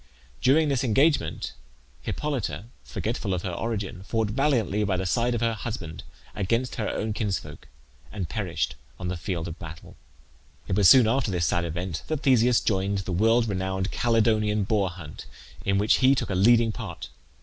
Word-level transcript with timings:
During 0.41 0.67
this 0.69 0.83
engagement 0.83 1.53
Hippolyte, 2.01 2.63
forgetful 2.83 3.35
of 3.35 3.43
her 3.43 3.51
origin, 3.51 4.01
fought 4.01 4.31
valiantly 4.31 4.83
by 4.83 4.97
the 4.97 5.05
side 5.05 5.35
of 5.35 5.41
her 5.41 5.53
husband 5.53 6.01
against 6.33 6.77
her 6.77 6.89
own 6.89 7.13
kinsfolk, 7.13 7.67
and 8.11 8.27
perished 8.27 8.73
on 8.99 9.09
the 9.09 9.15
field 9.15 9.47
of 9.47 9.59
battle. 9.59 9.95
It 10.67 10.75
was 10.75 10.89
soon 10.89 11.05
after 11.07 11.29
this 11.29 11.45
sad 11.45 11.65
event 11.65 12.01
that 12.07 12.23
Theseus 12.23 12.61
joined 12.61 12.97
the 12.99 13.11
world 13.11 13.47
renowned 13.47 13.91
Calydonian 13.91 14.63
Boar 14.63 14.89
hunt, 14.89 15.27
in 15.65 15.77
which 15.77 15.97
he 15.97 16.15
took 16.15 16.31
a 16.31 16.33
leading 16.33 16.71
part. 16.71 17.09